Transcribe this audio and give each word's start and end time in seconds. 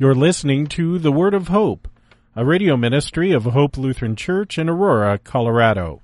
You're 0.00 0.14
listening 0.14 0.68
to 0.68 1.00
The 1.00 1.10
Word 1.10 1.34
of 1.34 1.48
Hope, 1.48 1.88
a 2.36 2.44
radio 2.44 2.76
ministry 2.76 3.32
of 3.32 3.42
Hope 3.42 3.76
Lutheran 3.76 4.14
Church 4.14 4.56
in 4.56 4.68
Aurora, 4.68 5.18
Colorado. 5.18 6.02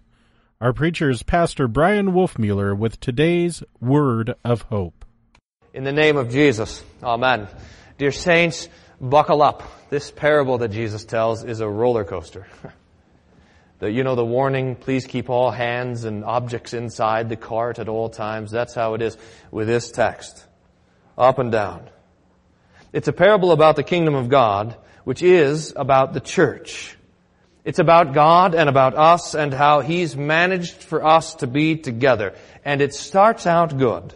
Our 0.61 0.73
preacher 0.73 1.11
is 1.11 1.23
Pastor 1.23 1.69
Brian 1.69 2.09
Wolfmueller 2.09 2.77
with 2.77 2.99
today's 2.99 3.63
Word 3.81 4.35
of 4.45 4.63
Hope. 4.63 5.05
In 5.73 5.85
the 5.85 5.93
name 5.93 6.17
of 6.17 6.33
Jesus, 6.33 6.83
Amen. 7.05 7.47
Dear 7.97 8.11
saints, 8.11 8.69
buckle 9.01 9.41
up. 9.41 9.63
This 9.91 10.11
parable 10.11 10.59
that 10.59 10.73
Jesus 10.73 11.05
tells 11.05 11.45
is 11.45 11.61
a 11.61 11.69
roller 11.69 12.03
coaster. 12.03 12.49
the, 13.79 13.93
you 13.93 14.03
know 14.03 14.17
the 14.17 14.25
warning, 14.25 14.75
please 14.75 15.07
keep 15.07 15.31
all 15.31 15.53
hands 15.53 16.03
and 16.03 16.25
objects 16.25 16.75
inside 16.75 17.29
the 17.29 17.37
cart 17.37 17.79
at 17.79 17.89
all 17.89 18.09
times. 18.09 18.51
That's 18.51 18.75
how 18.75 18.95
it 18.95 19.03
is 19.03 19.17
with 19.53 19.69
this 19.69 19.93
text. 19.93 20.45
Up 21.17 21.39
and 21.39 21.53
down. 21.53 21.89
It's 22.95 23.09
a 23.09 23.13
parable 23.13 23.51
about 23.51 23.75
the 23.75 23.83
kingdom 23.83 24.15
of 24.15 24.29
God, 24.29 24.77
which 25.03 25.21
is 25.21 25.73
about 25.75 26.13
the 26.13 26.21
church. 26.21 26.97
It's 27.65 27.81
about 27.81 28.15
God 28.15 28.55
and 28.55 28.69
about 28.69 28.95
us 28.95 29.35
and 29.35 29.53
how 29.53 29.81
He's 29.81 30.17
managed 30.17 30.85
for 30.85 31.05
us 31.05 31.35
to 31.37 31.49
be 31.49 31.75
together. 31.75 32.35
And 32.65 32.81
it 32.81 32.95
starts 32.95 33.49
out 33.49 33.77
good. 33.77 34.15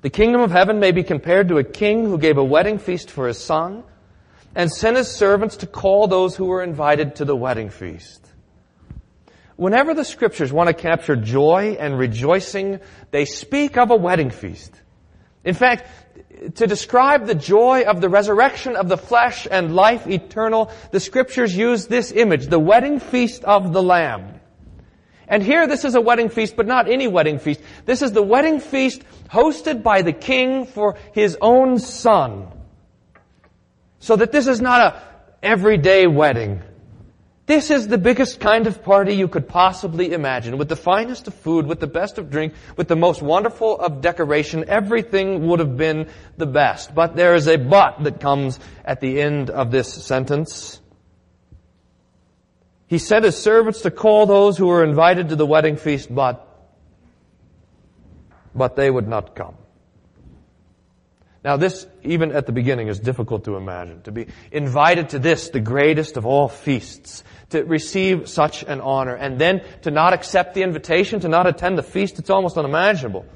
The 0.00 0.10
kingdom 0.10 0.40
of 0.40 0.50
heaven 0.50 0.80
may 0.80 0.90
be 0.90 1.04
compared 1.04 1.46
to 1.50 1.58
a 1.58 1.64
king 1.64 2.06
who 2.06 2.18
gave 2.18 2.38
a 2.38 2.44
wedding 2.44 2.80
feast 2.80 3.08
for 3.08 3.28
his 3.28 3.38
son 3.38 3.84
and 4.56 4.68
sent 4.68 4.96
his 4.96 5.06
servants 5.06 5.58
to 5.58 5.68
call 5.68 6.08
those 6.08 6.34
who 6.34 6.46
were 6.46 6.60
invited 6.60 7.14
to 7.16 7.24
the 7.24 7.36
wedding 7.36 7.70
feast. 7.70 8.26
Whenever 9.54 9.94
the 9.94 10.04
scriptures 10.04 10.52
want 10.52 10.66
to 10.66 10.74
capture 10.74 11.14
joy 11.14 11.76
and 11.78 11.96
rejoicing, 11.96 12.80
they 13.12 13.26
speak 13.26 13.78
of 13.78 13.92
a 13.92 13.96
wedding 13.96 14.30
feast. 14.30 14.74
In 15.44 15.54
fact, 15.54 15.86
to 16.50 16.66
describe 16.66 17.26
the 17.26 17.34
joy 17.34 17.82
of 17.82 18.00
the 18.00 18.08
resurrection 18.08 18.76
of 18.76 18.88
the 18.88 18.96
flesh 18.96 19.46
and 19.50 19.74
life 19.74 20.06
eternal, 20.06 20.70
the 20.90 21.00
scriptures 21.00 21.56
use 21.56 21.86
this 21.86 22.12
image, 22.12 22.46
the 22.46 22.58
wedding 22.58 23.00
feast 23.00 23.44
of 23.44 23.72
the 23.72 23.82
Lamb. 23.82 24.40
And 25.28 25.42
here 25.42 25.66
this 25.66 25.84
is 25.84 25.94
a 25.94 26.00
wedding 26.00 26.28
feast, 26.28 26.56
but 26.56 26.66
not 26.66 26.90
any 26.90 27.08
wedding 27.08 27.38
feast. 27.38 27.60
This 27.86 28.02
is 28.02 28.12
the 28.12 28.22
wedding 28.22 28.60
feast 28.60 29.02
hosted 29.30 29.82
by 29.82 30.02
the 30.02 30.12
king 30.12 30.66
for 30.66 30.96
his 31.12 31.38
own 31.40 31.78
son. 31.78 32.48
So 33.98 34.16
that 34.16 34.32
this 34.32 34.46
is 34.46 34.60
not 34.60 34.80
a 34.80 35.02
everyday 35.42 36.06
wedding. 36.06 36.62
This 37.52 37.70
is 37.70 37.86
the 37.86 37.98
biggest 37.98 38.40
kind 38.40 38.66
of 38.66 38.82
party 38.82 39.12
you 39.14 39.28
could 39.28 39.46
possibly 39.46 40.14
imagine, 40.14 40.56
with 40.56 40.70
the 40.70 40.74
finest 40.74 41.28
of 41.28 41.34
food, 41.34 41.66
with 41.66 41.80
the 41.80 41.86
best 41.86 42.16
of 42.16 42.30
drink, 42.30 42.54
with 42.78 42.88
the 42.88 42.96
most 42.96 43.20
wonderful 43.20 43.78
of 43.78 44.00
decoration. 44.00 44.64
Everything 44.68 45.46
would 45.48 45.58
have 45.58 45.76
been 45.76 46.08
the 46.38 46.46
best. 46.46 46.94
But 46.94 47.14
there 47.14 47.34
is 47.34 47.46
a 47.48 47.58
but 47.58 48.04
that 48.04 48.20
comes 48.20 48.58
at 48.86 49.02
the 49.02 49.20
end 49.20 49.50
of 49.50 49.70
this 49.70 49.92
sentence. 49.92 50.80
He 52.86 52.96
sent 52.96 53.26
his 53.26 53.36
servants 53.36 53.82
to 53.82 53.90
call 53.90 54.24
those 54.24 54.56
who 54.56 54.68
were 54.68 54.82
invited 54.82 55.28
to 55.28 55.36
the 55.36 55.44
wedding 55.44 55.76
feast, 55.76 56.08
but, 56.12 56.48
but 58.54 58.76
they 58.76 58.90
would 58.90 59.08
not 59.08 59.36
come. 59.36 59.56
Now 61.44 61.56
this, 61.56 61.86
even 62.04 62.32
at 62.32 62.46
the 62.46 62.52
beginning, 62.52 62.88
is 62.88 63.00
difficult 63.00 63.44
to 63.44 63.56
imagine. 63.56 64.02
To 64.02 64.12
be 64.12 64.28
invited 64.52 65.10
to 65.10 65.18
this, 65.18 65.48
the 65.50 65.60
greatest 65.60 66.16
of 66.16 66.24
all 66.24 66.48
feasts, 66.48 67.24
to 67.50 67.64
receive 67.64 68.28
such 68.28 68.62
an 68.62 68.80
honor, 68.80 69.14
and 69.14 69.40
then 69.40 69.62
to 69.82 69.90
not 69.90 70.12
accept 70.12 70.54
the 70.54 70.62
invitation, 70.62 71.20
to 71.20 71.28
not 71.28 71.48
attend 71.48 71.76
the 71.76 71.82
feast, 71.82 72.18
it's 72.20 72.30
almost 72.30 72.56
unimaginable. 72.56 73.26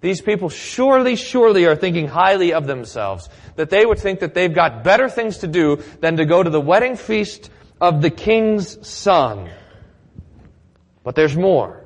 These 0.00 0.22
people 0.22 0.48
surely, 0.48 1.14
surely 1.14 1.66
are 1.66 1.76
thinking 1.76 2.08
highly 2.08 2.52
of 2.52 2.66
themselves, 2.66 3.28
that 3.54 3.70
they 3.70 3.86
would 3.86 3.98
think 3.98 4.20
that 4.20 4.34
they've 4.34 4.52
got 4.52 4.82
better 4.82 5.08
things 5.08 5.38
to 5.38 5.46
do 5.46 5.82
than 6.00 6.16
to 6.16 6.26
go 6.26 6.42
to 6.42 6.50
the 6.50 6.60
wedding 6.60 6.96
feast 6.96 7.48
of 7.80 8.02
the 8.02 8.10
king's 8.10 8.86
son. 8.86 9.50
But 11.04 11.14
there's 11.14 11.36
more. 11.36 11.84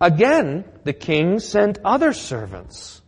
Again, 0.00 0.64
the 0.82 0.92
king 0.92 1.38
sent 1.38 1.78
other 1.84 2.12
servants 2.12 3.01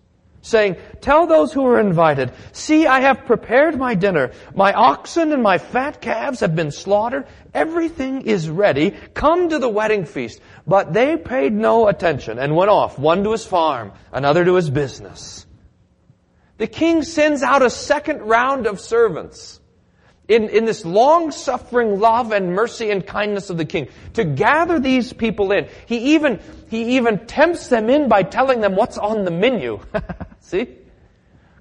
saying, 0.44 0.76
Tell 1.00 1.26
those 1.26 1.52
who 1.52 1.66
are 1.66 1.80
invited, 1.80 2.32
see, 2.52 2.86
I 2.86 3.00
have 3.00 3.24
prepared 3.24 3.76
my 3.78 3.94
dinner. 3.94 4.32
My 4.54 4.72
oxen 4.72 5.32
and 5.32 5.42
my 5.42 5.58
fat 5.58 6.00
calves 6.00 6.40
have 6.40 6.54
been 6.54 6.70
slaughtered. 6.70 7.26
Everything 7.52 8.22
is 8.22 8.48
ready. 8.48 8.92
Come 9.14 9.48
to 9.48 9.58
the 9.58 9.68
wedding 9.68 10.04
feast. 10.04 10.40
But 10.66 10.92
they 10.92 11.16
paid 11.16 11.52
no 11.52 11.88
attention 11.88 12.38
and 12.38 12.54
went 12.54 12.70
off, 12.70 12.98
one 12.98 13.24
to 13.24 13.32
his 13.32 13.46
farm, 13.46 13.92
another 14.12 14.44
to 14.44 14.54
his 14.54 14.68
business. 14.68 15.46
The 16.58 16.66
king 16.66 17.02
sends 17.02 17.42
out 17.42 17.62
a 17.62 17.70
second 17.70 18.20
round 18.20 18.66
of 18.66 18.80
servants 18.80 19.60
in, 20.28 20.48
in 20.48 20.64
this 20.64 20.84
long-suffering 20.84 22.00
love 22.00 22.32
and 22.32 22.54
mercy 22.54 22.90
and 22.90 23.06
kindness 23.06 23.50
of 23.50 23.58
the 23.58 23.64
king 23.64 23.88
to 24.14 24.24
gather 24.24 24.80
these 24.80 25.12
people 25.12 25.52
in. 25.52 25.68
He 25.86 26.14
even, 26.14 26.40
he 26.70 26.96
even 26.96 27.26
tempts 27.26 27.68
them 27.68 27.90
in 27.90 28.08
by 28.08 28.22
telling 28.22 28.60
them 28.60 28.74
what's 28.74 28.96
on 28.96 29.24
the 29.24 29.30
menu. 29.30 29.80
See? 30.40 30.68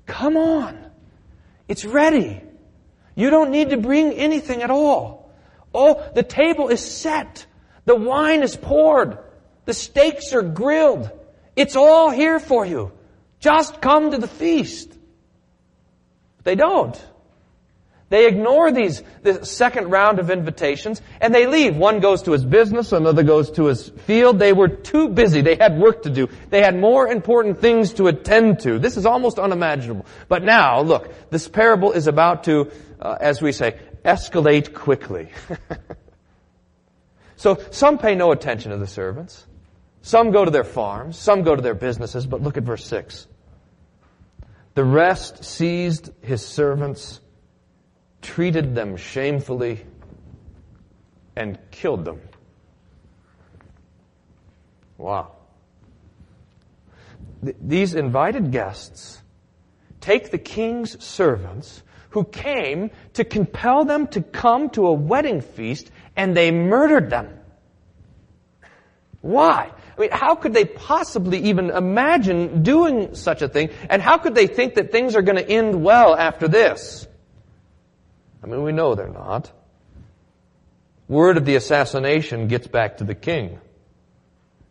Come 0.06 0.38
on. 0.38 0.92
It's 1.68 1.86
ready. 1.86 2.42
You 3.16 3.30
don't 3.30 3.52
need 3.52 3.72
to 3.72 3.78
bring 3.78 4.14
anything 4.14 4.62
at 4.62 4.72
all. 4.72 5.32
Oh, 5.74 6.10
the 6.14 6.24
table 6.24 6.70
is 6.70 6.80
set. 6.80 7.46
The 7.86 7.96
wine 7.96 8.44
is 8.44 8.56
poured. 8.56 9.18
The 9.66 9.74
steaks 9.74 10.34
are 10.34 10.42
grilled. 10.42 11.10
It's 11.56 11.76
all 11.76 12.10
here 12.10 12.40
for 12.40 12.66
you. 12.66 12.92
Just 13.40 13.82
come 13.82 14.12
to 14.12 14.18
the 14.18 14.28
feast. 14.28 14.92
They 16.44 16.56
don't. 16.56 17.02
They 18.14 18.28
ignore 18.28 18.72
these, 18.72 19.02
the 19.24 19.44
second 19.44 19.90
round 19.90 20.20
of 20.20 20.30
invitations, 20.30 21.02
and 21.20 21.34
they 21.34 21.48
leave. 21.48 21.76
One 21.76 22.00
goes 22.00 22.22
to 22.22 22.32
his 22.34 22.46
business, 22.46 22.92
another 22.92 23.24
goes 23.24 23.50
to 23.54 23.66
his 23.66 23.90
field. 23.90 24.38
They 24.38 24.54
were 24.54 24.68
too 24.68 25.10
busy. 25.10 25.42
They 25.42 25.56
had 25.56 25.80
work 25.80 26.04
to 26.04 26.12
do. 26.12 26.30
They 26.52 26.62
had 26.62 26.78
more 26.78 27.08
important 27.08 27.60
things 27.60 27.94
to 27.94 28.06
attend 28.10 28.60
to. 28.60 28.78
This 28.78 28.98
is 28.98 29.08
almost 29.08 29.40
unimaginable. 29.40 30.06
But 30.28 30.44
now, 30.44 30.82
look, 30.82 31.12
this 31.32 31.48
parable 31.48 31.92
is 31.94 32.06
about 32.06 32.44
to, 32.44 32.70
uh, 33.00 33.18
as 33.20 33.42
we 33.42 33.52
say, 33.52 33.80
escalate 34.06 34.76
quickly. 34.76 35.30
so 37.36 37.60
some 37.72 37.98
pay 37.98 38.14
no 38.14 38.32
attention 38.32 38.70
to 38.74 38.78
the 38.78 38.86
servants. 38.86 39.44
Some 40.04 40.30
go 40.30 40.46
to 40.46 40.52
their 40.52 40.64
farms. 40.64 41.18
Some 41.18 41.42
go 41.42 41.56
to 41.56 41.64
their 41.64 41.74
businesses. 41.74 42.28
But 42.28 42.44
look 42.44 42.58
at 42.58 42.64
verse 42.64 42.86
6. 42.86 43.26
The 44.76 44.84
rest 44.84 45.44
seized 45.44 46.12
his 46.22 46.46
servants 46.46 47.20
treated 48.24 48.74
them 48.74 48.98
shamefully, 48.98 49.86
and 51.36 51.60
killed 51.72 52.06
them. 52.06 52.22
Wow. 54.98 55.34
Th- 57.44 57.56
these 57.62 57.94
invited 57.94 58.52
guests 58.52 59.22
take 60.00 60.32
the 60.32 60.38
king's 60.38 61.04
servants 61.04 61.84
who 62.12 62.24
came 62.24 62.92
to 63.14 63.24
compel 63.24 63.86
them 63.86 64.08
to 64.08 64.22
come 64.22 64.70
to 64.70 64.88
a 64.88 64.94
wedding 64.94 65.42
feast 65.42 65.90
and 66.16 66.38
they 66.38 66.52
murdered 66.52 67.10
them. 67.10 67.40
Why? 69.22 69.72
I 69.98 70.02
mean, 70.02 70.12
how 70.12 70.36
could 70.36 70.54
they 70.54 70.66
possibly 70.66 71.40
even 71.44 71.70
imagine 71.70 72.64
doing 72.64 73.16
such 73.16 73.42
a 73.42 73.48
thing? 73.48 73.70
And 73.90 74.02
how 74.02 74.18
could 74.18 74.36
they 74.36 74.48
think 74.48 74.76
that 74.76 74.92
things 74.92 75.16
are 75.16 75.22
going 75.22 75.38
to 75.38 75.50
end 75.50 75.84
well 75.84 76.16
after 76.16 76.48
this? 76.48 77.08
I 78.44 78.48
mean, 78.48 78.62
we 78.62 78.74
know 78.74 78.94
they're 78.94 79.08
not. 79.08 79.52
Word 81.08 81.38
of 81.38 81.46
the 81.46 81.56
assassination 81.56 82.48
gets 82.48 82.68
back 82.68 82.98
to 82.98 83.06
the 83.06 83.16
king. 83.16 83.60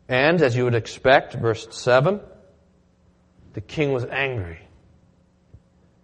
And, 0.08 0.42
as 0.42 0.54
you 0.54 0.64
would 0.64 0.74
expect, 0.74 1.32
verse 1.34 1.66
7, 1.70 2.20
the 3.54 3.60
king 3.62 3.92
was 3.92 4.04
angry. 4.04 4.60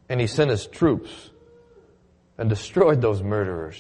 And 0.09 0.21
he 0.21 0.27
sent 0.27 0.51
his 0.51 0.67
troops 0.67 1.11
and 2.39 2.49
destroyed 2.49 3.03
those 3.03 3.23
murderers 3.23 3.79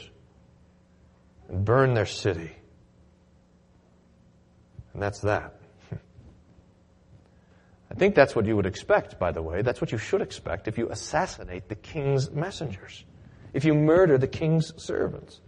and 1.48 1.64
burned 1.64 1.96
their 1.96 2.06
city. 2.06 2.50
And 4.92 5.02
that's 5.02 5.20
that. 5.20 5.54
I 7.90 7.94
think 7.94 8.14
that's 8.14 8.36
what 8.36 8.44
you 8.44 8.54
would 8.56 8.66
expect, 8.66 9.18
by 9.18 9.32
the 9.32 9.40
way. 9.40 9.62
That's 9.62 9.80
what 9.80 9.92
you 9.92 9.98
should 9.98 10.20
expect 10.20 10.68
if 10.68 10.76
you 10.76 10.90
assassinate 10.90 11.68
the 11.68 11.76
king's 11.76 12.30
messengers 12.30 13.04
if 13.52 13.64
you 13.64 13.74
murder 13.74 14.18
the 14.18 14.26
king's 14.26 14.72
servants. 14.82 15.40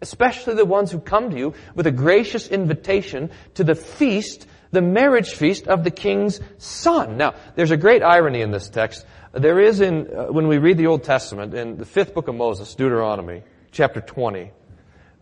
Especially 0.00 0.54
the 0.54 0.64
ones 0.64 0.90
who 0.90 1.00
come 1.00 1.30
to 1.30 1.36
you 1.36 1.54
with 1.74 1.86
a 1.86 1.90
gracious 1.90 2.48
invitation 2.48 3.30
to 3.54 3.64
the 3.64 3.74
feast, 3.74 4.46
the 4.70 4.82
marriage 4.82 5.34
feast 5.34 5.66
of 5.66 5.84
the 5.84 5.90
king's 5.90 6.40
son. 6.58 7.16
Now, 7.16 7.34
there's 7.54 7.70
a 7.70 7.76
great 7.76 8.02
irony 8.02 8.40
in 8.40 8.50
this 8.50 8.68
text. 8.68 9.06
There 9.32 9.60
is 9.60 9.80
in, 9.80 10.08
uh, 10.14 10.26
when 10.26 10.48
we 10.48 10.58
read 10.58 10.78
the 10.78 10.86
Old 10.88 11.04
Testament, 11.04 11.54
in 11.54 11.76
the 11.76 11.86
fifth 11.86 12.14
book 12.14 12.28
of 12.28 12.34
Moses, 12.34 12.74
Deuteronomy, 12.74 13.42
chapter 13.72 14.00
20, 14.00 14.50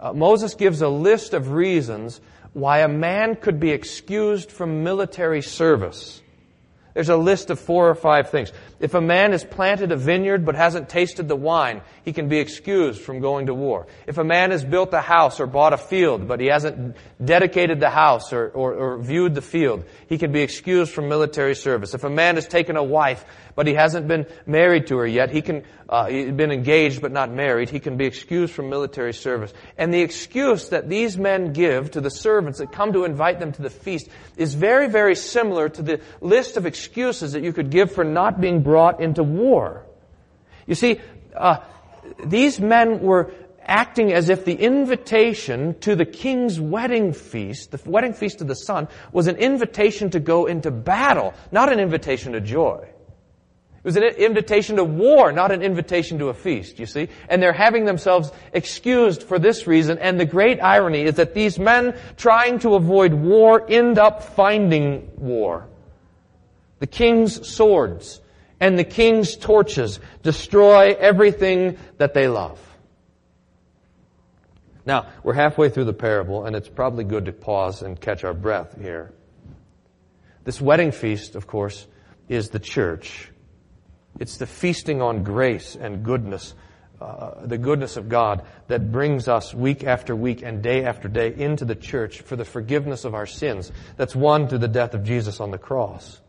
uh, 0.01 0.13
Moses 0.13 0.55
gives 0.55 0.83
a 0.83 0.89
list 0.89 1.33
of 1.33 1.53
reasons 1.53 2.21
why 2.53 2.81
a 2.81 2.89
man 2.89 3.37
could 3.37 3.61
be 3.61 3.71
excused 3.71 4.51
from 4.51 4.83
military 4.83 5.43
service. 5.43 6.22
There's 6.95 7.09
a 7.09 7.17
list 7.17 7.51
of 7.51 7.59
four 7.59 7.89
or 7.89 7.95
five 7.95 8.31
things. 8.31 8.53
If 8.81 8.95
a 8.95 9.01
man 9.01 9.33
has 9.33 9.45
planted 9.45 9.93
a 9.93 9.97
vineyard 9.97 10.45
but 10.45 10.55
hasn't 10.55 10.89
tasted 10.89 11.29
the 11.29 11.37
wine, 11.37 11.81
he 12.05 12.13
can 12.13 12.29
be 12.29 12.39
excused 12.39 13.01
from 13.01 13.21
going 13.21 13.47
to 13.47 13.55
war. 13.55 13.87
If 14.07 14.19
a 14.19 14.25
man 14.25 14.51
has 14.51 14.65
built 14.65 14.93
a 14.93 15.01
house 15.01 15.41
or 15.41 15.47
bought 15.47 15.73
a 15.73 15.79
field, 15.79 16.29
but 16.29 16.41
he 16.41 16.47
hasn't 16.47 16.97
dedicated 17.25 17.81
the 17.81 17.91
house 17.91 18.33
or, 18.33 18.49
or, 18.49 18.75
or 18.75 18.99
viewed 18.99 19.35
the 19.35 19.43
field, 19.43 19.85
he 20.09 20.19
can 20.19 20.33
be 20.33 20.41
excused 20.41 20.93
from 20.93 21.09
military 21.09 21.55
service. 21.55 21.95
If 21.95 22.05
a 22.05 22.11
man 22.11 22.35
has 22.35 22.47
taken 22.47 22.77
a 22.77 22.85
wife 22.85 23.25
but 23.55 23.67
he 23.67 23.75
hasn't 23.75 24.09
been 24.09 24.27
married 24.47 24.87
to 24.89 24.97
her 24.99 25.07
yet. 25.07 25.31
He 25.31 25.43
can, 25.43 25.65
uh, 25.89 26.07
he's 26.07 26.33
been 26.33 26.51
engaged 26.51 27.01
but 27.03 27.13
not 27.13 27.31
married. 27.31 27.71
He 27.71 27.81
can 27.81 27.97
be 27.97 28.07
excused 28.07 28.53
from 28.55 28.71
military 28.71 29.13
service. 29.13 29.53
And 29.77 29.93
the 29.93 30.01
excuse 30.01 30.71
that 30.71 30.89
these 30.89 31.19
men 31.19 31.53
give 31.53 31.91
to 31.93 32.01
the 32.01 32.11
servants 32.11 32.59
that 32.59 32.73
come 32.73 32.93
to 32.93 33.05
invite 33.05 33.39
them 33.41 33.53
to 33.53 33.63
the 33.63 33.71
feast 33.71 34.09
is 34.37 34.55
very, 34.55 34.89
very 34.89 35.15
similar 35.15 35.69
to 35.69 35.83
the 35.83 36.01
list 36.21 36.57
of 36.57 36.67
excuses 36.67 37.33
that 37.33 37.43
you 37.43 37.53
could 37.53 37.71
give 37.71 37.93
for 37.93 38.05
not 38.05 38.41
being 38.41 38.63
brought 38.63 39.01
into 39.01 39.23
war. 39.23 39.87
You 40.67 40.75
see, 40.75 41.01
uh, 41.35 41.59
these 42.25 42.61
men 42.61 43.01
were 43.01 43.33
acting 43.65 44.13
as 44.13 44.29
if 44.29 44.45
the 44.45 44.55
invitation 44.55 45.79
to 45.81 45.95
the 45.95 46.05
king's 46.05 46.61
wedding 46.61 47.13
feast, 47.13 47.71
the 47.71 47.81
wedding 47.89 48.13
feast 48.13 48.41
of 48.41 48.49
the 48.49 48.55
son, 48.55 48.89
was 49.13 49.27
an 49.29 49.37
invitation 49.37 50.11
to 50.11 50.21
go 50.21 50.47
into 50.47 50.71
battle, 50.71 51.33
not 51.51 51.73
an 51.73 51.79
invitation 51.79 52.33
to 52.33 52.41
joy. 52.41 52.89
It 53.83 53.89
was 53.89 53.97
an 53.97 54.05
invitation 54.05 54.77
to 54.77 54.85
war, 54.85 55.33
not 55.33 55.51
an 55.51 55.61
invitation 55.61 56.21
to 56.21 56.29
a 56.29 56.35
feast, 56.35 56.79
you 56.79 56.87
see? 56.87 57.09
And 57.29 57.43
they're 57.43 57.53
having 57.53 57.85
themselves 57.85 58.31
excused 58.53 59.25
for 59.25 59.41
this 59.41 59.67
reason. 59.67 59.99
And 59.99 60.21
the 60.21 60.25
great 60.25 60.63
irony 60.63 61.03
is 61.03 61.17
that 61.17 61.35
these 61.35 61.59
men 61.59 61.99
trying 62.17 62.61
to 62.61 62.77
avoid 62.77 63.13
war 63.13 63.69
end 63.69 63.99
up 63.99 64.23
finding 64.23 65.11
war. 65.17 65.67
The 66.79 66.87
king's 66.87 67.49
swords 67.49 68.21
and 68.61 68.79
the 68.79 68.85
king's 68.85 69.35
torches 69.35 69.99
destroy 70.23 70.95
everything 70.95 71.77
that 71.99 72.15
they 72.15 72.29
love. 72.29 72.61
Now, 74.87 75.09
we're 75.25 75.35
halfway 75.35 75.71
through 75.71 75.87
the 75.87 75.93
parable, 75.93 76.47
and 76.47 76.55
it's 76.55 76.69
probably 76.69 77.03
good 77.03 77.25
to 77.25 77.33
pause 77.33 77.83
and 77.83 78.01
catch 78.01 78.23
our 78.23 78.35
breath 78.35 78.81
here. 78.81 79.13
This 80.45 80.61
wedding 80.61 80.93
feast, 80.93 81.35
of 81.35 81.49
course, 81.49 81.85
is 82.29 82.51
the 82.51 82.61
church. 82.61 83.32
It's 84.23 84.37
the 84.37 84.47
feasting 84.47 85.03
on 85.03 85.25
grace 85.25 85.75
and 85.75 86.05
goodness, 86.05 86.55
uh, 87.01 87.45
the 87.45 87.59
goodness 87.59 87.97
of 87.97 88.09
God 88.09 88.45
that 88.69 88.93
brings 88.93 89.27
us 89.27 89.53
week 89.53 89.83
after 89.83 90.15
week 90.15 90.43
and 90.43 90.63
day 90.63 90.85
after 90.85 91.09
day 91.09 91.35
into 91.37 91.65
the 91.65 91.75
church 91.75 92.21
for 92.21 92.37
the 92.37 92.45
forgiveness 92.45 93.05
of 93.05 93.17
our 93.17 93.27
sins 93.27 93.73
that's 93.97 94.15
won 94.15 94.47
through 94.47 94.59
the 94.59 94.69
death 94.69 94.95
of 94.95 95.03
Jesus 95.03 95.41
on 95.41 95.51
the 95.51 95.59
cross. 95.59 96.21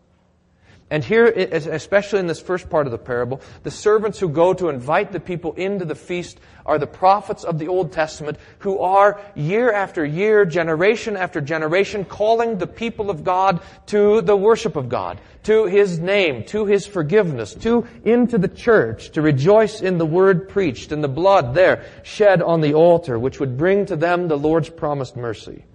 And 0.93 1.03
here, 1.03 1.25
especially 1.25 2.19
in 2.19 2.27
this 2.27 2.39
first 2.39 2.69
part 2.69 2.85
of 2.85 2.91
the 2.91 2.99
parable, 2.99 3.41
the 3.63 3.71
servants 3.71 4.19
who 4.19 4.29
go 4.29 4.53
to 4.53 4.69
invite 4.69 5.11
the 5.11 5.19
people 5.19 5.53
into 5.53 5.85
the 5.85 5.95
feast 5.95 6.39
are 6.67 6.77
the 6.77 6.85
prophets 6.85 7.43
of 7.43 7.57
the 7.57 7.67
Old 7.67 7.91
Testament 7.91 8.37
who 8.59 8.77
are 8.77 9.19
year 9.33 9.71
after 9.71 10.05
year, 10.05 10.45
generation 10.45 11.17
after 11.17 11.41
generation, 11.41 12.05
calling 12.05 12.59
the 12.59 12.67
people 12.67 13.09
of 13.09 13.23
God 13.23 13.59
to 13.87 14.21
the 14.21 14.37
worship 14.37 14.75
of 14.75 14.87
God, 14.87 15.19
to 15.45 15.65
His 15.65 15.97
name, 15.97 16.43
to 16.43 16.67
His 16.67 16.85
forgiveness, 16.85 17.55
to 17.55 17.87
into 18.05 18.37
the 18.37 18.47
church, 18.47 19.09
to 19.13 19.23
rejoice 19.23 19.81
in 19.81 19.97
the 19.97 20.05
word 20.05 20.47
preached 20.47 20.91
and 20.91 21.03
the 21.03 21.07
blood 21.07 21.55
there 21.55 21.85
shed 22.03 22.39
on 22.43 22.61
the 22.61 22.75
altar, 22.75 23.17
which 23.17 23.39
would 23.39 23.57
bring 23.57 23.87
to 23.87 23.95
them 23.95 24.27
the 24.27 24.37
Lord's 24.37 24.69
promised 24.69 25.15
mercy. 25.15 25.65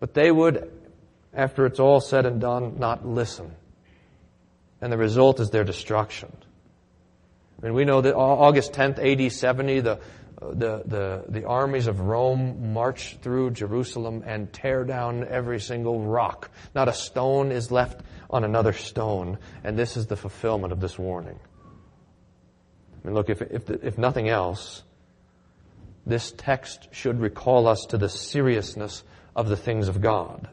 But 0.00 0.12
they 0.12 0.32
would 0.32 0.72
after 1.34 1.66
it's 1.66 1.80
all 1.80 2.00
said 2.00 2.26
and 2.26 2.40
done, 2.40 2.78
not 2.78 3.06
listen. 3.06 3.54
And 4.80 4.92
the 4.92 4.98
result 4.98 5.40
is 5.40 5.50
their 5.50 5.64
destruction. 5.64 6.30
I 7.58 7.66
mean, 7.66 7.74
we 7.74 7.84
know 7.84 8.00
that 8.00 8.14
August 8.14 8.72
10th, 8.72 8.98
AD 8.98 9.32
70, 9.32 9.80
the, 9.80 10.00
the, 10.40 10.82
the, 10.84 11.24
the 11.28 11.46
armies 11.46 11.86
of 11.86 12.00
Rome 12.00 12.72
march 12.72 13.16
through 13.22 13.52
Jerusalem 13.52 14.22
and 14.26 14.52
tear 14.52 14.84
down 14.84 15.26
every 15.26 15.60
single 15.60 16.00
rock. 16.00 16.50
Not 16.74 16.88
a 16.88 16.92
stone 16.92 17.50
is 17.50 17.70
left 17.70 18.02
on 18.28 18.44
another 18.44 18.72
stone. 18.72 19.38
And 19.62 19.78
this 19.78 19.96
is 19.96 20.06
the 20.06 20.16
fulfillment 20.16 20.72
of 20.72 20.80
this 20.80 20.98
warning. 20.98 21.38
I 23.02 23.06
mean, 23.06 23.14
look, 23.14 23.30
if, 23.30 23.42
if, 23.42 23.70
if 23.70 23.98
nothing 23.98 24.28
else, 24.28 24.82
this 26.06 26.32
text 26.36 26.88
should 26.92 27.20
recall 27.20 27.66
us 27.66 27.86
to 27.86 27.98
the 27.98 28.08
seriousness 28.08 29.02
of 29.34 29.48
the 29.48 29.56
things 29.56 29.88
of 29.88 30.00
God 30.00 30.48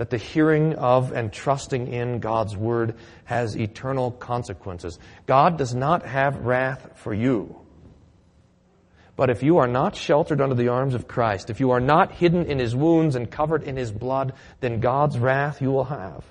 that 0.00 0.08
the 0.08 0.16
hearing 0.16 0.74
of 0.76 1.12
and 1.12 1.30
trusting 1.30 1.86
in 1.86 2.20
God's 2.20 2.56
Word 2.56 2.94
has 3.24 3.54
eternal 3.54 4.12
consequences. 4.12 4.98
God 5.26 5.58
does 5.58 5.74
not 5.74 6.06
have 6.06 6.38
wrath 6.38 6.92
for 6.94 7.12
you. 7.12 7.54
But 9.14 9.28
if 9.28 9.42
you 9.42 9.58
are 9.58 9.66
not 9.66 9.94
sheltered 9.94 10.40
under 10.40 10.54
the 10.54 10.68
arms 10.68 10.94
of 10.94 11.06
Christ, 11.06 11.50
if 11.50 11.60
you 11.60 11.72
are 11.72 11.80
not 11.80 12.12
hidden 12.12 12.46
in 12.46 12.58
His 12.58 12.74
wounds 12.74 13.14
and 13.14 13.30
covered 13.30 13.62
in 13.62 13.76
His 13.76 13.92
blood, 13.92 14.32
then 14.60 14.80
God's 14.80 15.18
wrath 15.18 15.60
you 15.60 15.70
will 15.70 15.84
have. 15.84 16.24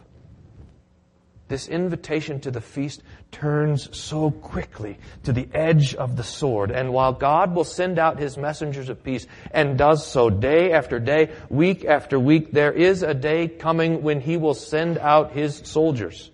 This 1.50 1.68
invitation 1.68 2.40
to 2.42 2.52
the 2.52 2.62
feast 2.62 3.02
turns 3.32 3.98
so 3.98 4.30
quickly 4.30 5.00
to 5.24 5.34
the 5.34 5.50
edge 5.52 5.96
of 5.96 6.16
the 6.16 6.24
sword. 6.24 6.70
And 6.70 6.94
while 6.94 7.12
God 7.12 7.56
will 7.56 7.64
send 7.64 7.98
out 7.98 8.20
His 8.20 8.38
messengers 8.38 8.88
of 8.88 9.04
peace 9.04 9.26
and 9.52 9.76
does 9.76 10.06
so 10.06 10.30
day 10.30 10.72
after 10.72 11.00
day, 11.00 11.32
week 11.50 11.86
after 11.86 12.20
week, 12.20 12.52
there 12.52 12.72
is 12.72 13.02
a 13.02 13.16
day 13.16 13.48
coming 13.48 14.04
when 14.04 14.22
He 14.22 14.38
will 14.38 14.54
send 14.54 15.00
out 15.00 15.32
His 15.32 15.60
soldiers. 15.66 16.30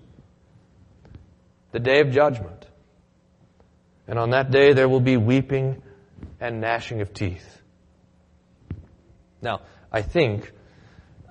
The 1.72 1.80
day 1.80 2.02
of 2.02 2.12
judgment. 2.12 2.68
And 4.10 4.20
on 4.20 4.32
that 4.32 4.52
day 4.52 4.74
there 4.74 4.90
will 4.90 5.00
be 5.00 5.16
weeping 5.16 5.82
and 6.42 6.60
gnashing 6.60 7.00
of 7.00 7.14
teeth. 7.14 7.62
Now, 9.42 9.62
I 9.94 10.02
think 10.02 10.52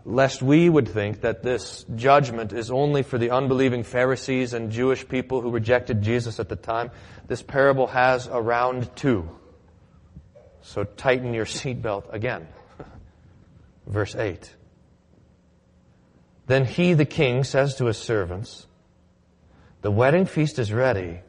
lest 0.05 0.43
we 0.43 0.69
would 0.69 0.89
think 0.89 1.23
that 1.23 1.43
this 1.43 1.85
judgment 1.95 2.53
is 2.53 2.71
only 2.71 3.03
for 3.03 3.17
the 3.17 3.31
unbelieving 3.31 3.83
Pharisees 3.83 4.53
and 4.53 4.71
Jewish 4.71 5.07
people 5.09 5.41
who 5.41 5.51
rejected 5.51 6.03
Jesus 6.03 6.39
at 6.39 6.49
the 6.49 6.57
time, 6.57 6.91
this 7.27 7.43
parable 7.43 7.87
has 7.87 8.27
a 8.27 8.41
round 8.41 8.95
two. 8.97 9.29
So 10.61 10.85
tighten 10.85 11.33
your 11.33 11.47
seatbelt 11.47 12.13
again. 12.13 12.47
Verse 13.87 14.15
8. 14.15 14.55
Then 16.47 16.67
he, 16.67 16.93
the 16.93 17.07
king, 17.07 17.45
says 17.45 17.77
to 17.77 17.87
his 17.87 17.97
servants, 17.97 18.67
The 19.81 19.91
wedding 19.91 20.27
feast 20.27 20.59
is 20.59 20.73
ready, 20.73 21.21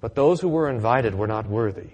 but 0.00 0.14
those 0.14 0.40
who 0.40 0.48
were 0.48 0.70
invited 0.70 1.16
were 1.16 1.26
not 1.26 1.48
worthy. 1.48 1.90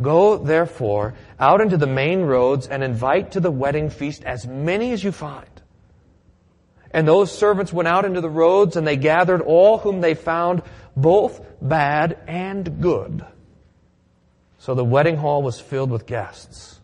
Go, 0.00 0.36
therefore, 0.36 1.14
out 1.38 1.60
into 1.60 1.76
the 1.76 1.86
main 1.86 2.22
roads 2.22 2.66
and 2.66 2.82
invite 2.82 3.32
to 3.32 3.40
the 3.40 3.50
wedding 3.50 3.90
feast 3.90 4.24
as 4.24 4.46
many 4.46 4.92
as 4.92 5.04
you 5.04 5.12
find. 5.12 5.48
And 6.90 7.06
those 7.06 7.36
servants 7.36 7.72
went 7.72 7.88
out 7.88 8.04
into 8.04 8.20
the 8.20 8.30
roads 8.30 8.76
and 8.76 8.86
they 8.86 8.96
gathered 8.96 9.40
all 9.40 9.78
whom 9.78 10.00
they 10.00 10.14
found, 10.14 10.62
both 10.96 11.44
bad 11.60 12.18
and 12.26 12.80
good. 12.80 13.24
So 14.58 14.74
the 14.74 14.84
wedding 14.84 15.16
hall 15.16 15.42
was 15.42 15.60
filled 15.60 15.90
with 15.90 16.06
guests. 16.06 16.80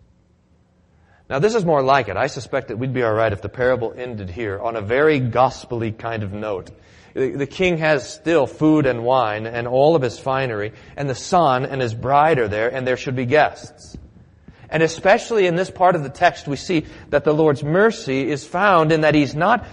Now 1.30 1.38
this 1.38 1.54
is 1.54 1.64
more 1.64 1.80
like 1.80 2.08
it. 2.08 2.16
I 2.16 2.26
suspect 2.26 2.68
that 2.68 2.76
we'd 2.76 2.92
be 2.92 3.04
alright 3.04 3.32
if 3.32 3.40
the 3.40 3.48
parable 3.48 3.94
ended 3.96 4.30
here 4.30 4.58
on 4.58 4.74
a 4.74 4.80
very 4.80 5.20
gospely 5.20 5.92
kind 5.92 6.24
of 6.24 6.32
note. 6.32 6.70
The 7.14 7.46
king 7.46 7.78
has 7.78 8.12
still 8.12 8.48
food 8.48 8.84
and 8.84 9.04
wine 9.04 9.46
and 9.46 9.68
all 9.68 9.94
of 9.94 10.02
his 10.02 10.18
finery, 10.18 10.72
and 10.96 11.08
the 11.08 11.14
son 11.14 11.64
and 11.66 11.80
his 11.80 11.94
bride 11.94 12.40
are 12.40 12.48
there, 12.48 12.68
and 12.68 12.84
there 12.84 12.96
should 12.96 13.14
be 13.14 13.26
guests. 13.26 13.96
And 14.68 14.82
especially 14.82 15.46
in 15.46 15.54
this 15.54 15.70
part 15.70 15.94
of 15.94 16.02
the 16.02 16.08
text, 16.08 16.48
we 16.48 16.56
see 16.56 16.86
that 17.10 17.22
the 17.22 17.32
Lord's 17.32 17.62
mercy 17.62 18.28
is 18.28 18.44
found 18.44 18.90
in 18.90 19.02
that 19.02 19.14
he's 19.14 19.34
not, 19.34 19.66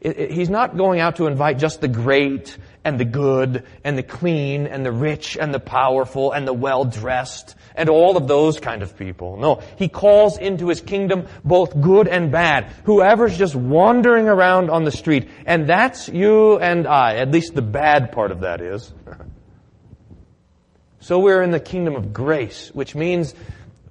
he's 0.00 0.50
not 0.50 0.76
going 0.76 1.00
out 1.00 1.16
to 1.16 1.26
invite 1.26 1.58
just 1.58 1.80
the 1.80 1.88
great 1.88 2.56
and 2.84 2.98
the 2.98 3.04
good 3.04 3.64
and 3.84 3.96
the 3.96 4.02
clean 4.02 4.66
and 4.66 4.84
the 4.84 4.92
rich 4.92 5.36
and 5.36 5.54
the 5.54 5.60
powerful 5.60 6.32
and 6.32 6.46
the 6.46 6.52
well-dressed 6.52 7.54
and 7.74 7.88
all 7.88 8.16
of 8.16 8.28
those 8.28 8.60
kind 8.60 8.82
of 8.82 8.96
people. 8.96 9.36
No, 9.36 9.62
he 9.76 9.88
calls 9.88 10.38
into 10.38 10.68
his 10.68 10.80
kingdom 10.80 11.26
both 11.44 11.80
good 11.80 12.08
and 12.08 12.30
bad. 12.30 12.72
Whoever's 12.84 13.38
just 13.38 13.54
wandering 13.54 14.28
around 14.28 14.70
on 14.70 14.84
the 14.84 14.90
street. 14.90 15.28
And 15.46 15.68
that's 15.68 16.08
you 16.08 16.58
and 16.58 16.86
I. 16.86 17.16
At 17.16 17.30
least 17.30 17.54
the 17.54 17.62
bad 17.62 18.12
part 18.12 18.30
of 18.30 18.40
that 18.40 18.60
is. 18.60 18.92
so 21.00 21.18
we're 21.18 21.42
in 21.42 21.50
the 21.50 21.60
kingdom 21.60 21.94
of 21.94 22.12
grace, 22.12 22.70
which 22.74 22.94
means, 22.94 23.34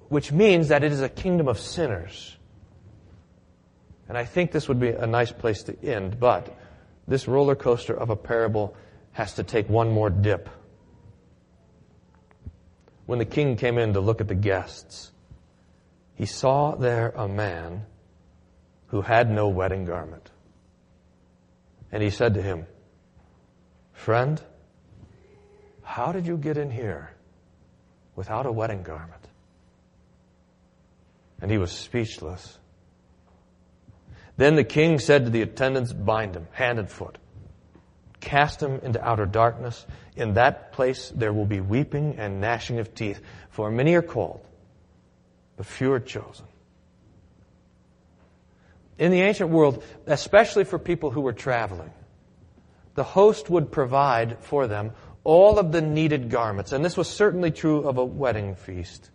which 0.10 0.32
means 0.32 0.68
that 0.68 0.84
it 0.84 0.92
is 0.92 1.02
a 1.02 1.10
kingdom 1.10 1.48
of 1.48 1.60
sinners. 1.60 2.36
And 4.10 4.18
I 4.18 4.26
think 4.26 4.52
this 4.52 4.68
would 4.68 4.80
be 4.80 4.90
a 4.90 5.08
nice 5.08 5.32
place 5.32 5.64
to 5.64 5.86
end, 5.86 6.20
but 6.20 6.54
this 7.08 7.28
roller 7.28 7.56
coaster 7.56 7.94
of 7.94 8.10
a 8.10 8.16
parable 8.16 8.76
has 9.14 9.36
to 9.36 9.44
take 9.44 9.70
one 9.70 9.92
more 9.92 10.10
dip 10.10 10.50
when 13.12 13.20
the 13.20 13.26
king 13.26 13.58
came 13.58 13.78
in 13.78 13.92
to 13.92 14.00
look 14.00 14.22
at 14.22 14.30
the 14.30 14.36
guests, 14.36 15.12
he 16.16 16.26
saw 16.26 16.76
there 16.76 17.10
a 17.10 17.28
man 17.28 17.86
who 18.88 19.02
had 19.02 19.30
no 19.30 19.50
wedding 19.50 19.84
garment. 19.84 20.32
And 21.92 22.02
he 22.02 22.10
said 22.10 22.36
to 22.36 22.42
him, 22.42 22.68
Friend, 23.92 24.42
how 25.84 26.14
did 26.14 26.26
you 26.26 26.38
get 26.38 26.58
in 26.58 26.72
here 26.72 27.12
without 28.16 28.46
a 28.46 28.52
wedding 28.54 28.82
garment? 28.82 29.28
And 31.42 31.52
he 31.52 31.58
was 31.58 31.74
speechless. 31.74 32.60
Then 34.38 34.56
the 34.56 34.64
king 34.64 35.00
said 35.00 35.26
to 35.26 35.32
the 35.32 35.42
attendants, 35.42 35.92
Bind 35.92 36.34
him, 36.34 36.48
hand 36.54 36.80
and 36.80 36.90
foot. 36.90 37.18
Cast 38.22 38.62
him 38.62 38.80
into 38.84 39.04
outer 39.04 39.26
darkness. 39.26 39.86
In 40.16 40.36
that 40.36 40.72
place 40.72 41.12
there 41.14 41.34
will 41.34 41.46
be 41.46 41.60
weeping 41.60 42.16
and 42.18 42.40
gnashing 42.40 42.80
of 42.80 42.96
teeth, 42.96 43.20
for 43.50 43.70
many 43.70 43.96
are 43.96 44.02
called, 44.02 44.46
but 45.58 45.66
few 45.66 45.92
are 45.92 46.00
chosen. 46.00 46.46
In 48.98 49.12
the 49.12 49.22
ancient 49.22 49.50
world, 49.50 49.84
especially 50.06 50.64
for 50.64 50.78
people 50.78 51.10
who 51.10 51.22
were 51.22 51.34
traveling, 51.34 51.92
the 52.94 53.04
host 53.04 53.50
would 53.50 53.72
provide 53.72 54.38
for 54.42 54.68
them 54.68 54.92
all 55.24 55.58
of 55.58 55.72
the 55.72 55.82
needed 55.82 56.30
garments. 56.30 56.72
And 56.72 56.86
this 56.86 56.98
was 56.98 57.10
certainly 57.10 57.52
true 57.52 57.88
of 57.88 57.98
a 57.98 58.06
wedding 58.06 58.56
feast. 58.56 59.10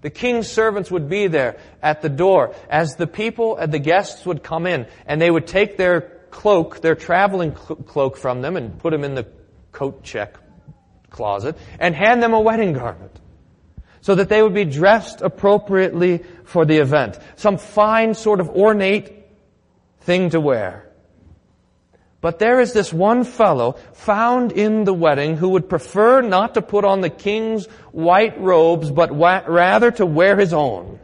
The 0.00 0.10
king's 0.10 0.48
servants 0.48 0.90
would 0.90 1.08
be 1.08 1.26
there 1.26 1.58
at 1.82 2.02
the 2.02 2.08
door 2.08 2.54
as 2.68 2.96
the 2.96 3.06
people 3.06 3.56
and 3.56 3.72
the 3.72 3.78
guests 3.78 4.24
would 4.26 4.42
come 4.42 4.66
in 4.66 4.86
and 5.06 5.20
they 5.20 5.30
would 5.30 5.46
take 5.46 5.76
their 5.76 6.15
cloak, 6.36 6.82
their 6.82 6.94
traveling 6.94 7.52
cloak 7.52 8.18
from 8.18 8.42
them 8.42 8.56
and 8.56 8.78
put 8.78 8.90
them 8.90 9.04
in 9.04 9.14
the 9.14 9.26
coat 9.72 10.04
check 10.04 10.36
closet 11.08 11.56
and 11.80 11.94
hand 11.94 12.22
them 12.22 12.34
a 12.34 12.40
wedding 12.40 12.74
garment 12.74 13.18
so 14.02 14.14
that 14.14 14.28
they 14.28 14.42
would 14.42 14.54
be 14.54 14.66
dressed 14.66 15.22
appropriately 15.22 16.18
for 16.44 16.66
the 16.66 16.76
event. 16.76 17.18
Some 17.36 17.56
fine 17.56 18.14
sort 18.14 18.40
of 18.40 18.50
ornate 18.50 19.12
thing 20.00 20.30
to 20.30 20.38
wear. 20.38 20.86
But 22.20 22.38
there 22.38 22.60
is 22.60 22.74
this 22.74 22.92
one 22.92 23.24
fellow 23.24 23.72
found 23.94 24.52
in 24.52 24.84
the 24.84 24.94
wedding 24.94 25.36
who 25.36 25.50
would 25.50 25.70
prefer 25.70 26.20
not 26.20 26.54
to 26.54 26.62
put 26.62 26.84
on 26.84 27.00
the 27.00 27.10
king's 27.10 27.66
white 27.92 28.38
robes, 28.38 28.90
but 28.90 29.10
wa- 29.10 29.42
rather 29.46 29.90
to 29.92 30.04
wear 30.04 30.36
his 30.36 30.52
own. 30.52 31.00